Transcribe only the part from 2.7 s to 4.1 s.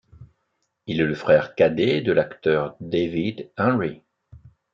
David Henrie.